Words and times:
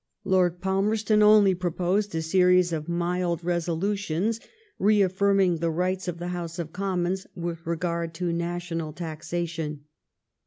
Lord 0.23 0.61
Palmerston 0.61 1.21
only 1.21 1.53
proposed 1.53 2.15
a 2.15 2.23
series 2.23 2.73
of 2.73 2.89
mild 2.89 3.43
resolutions 3.43 4.39
reaffirming 4.79 5.57
the 5.57 5.69
rights 5.69 6.07
of 6.07 6.17
the 6.17 6.29
House 6.29 6.57
of 6.57 6.73
Commons 6.73 7.27
with 7.35 7.67
regard 7.67 8.15
to 8.15 8.33
national 8.33 8.93
taxa 8.93 9.47
tion. 9.47 9.83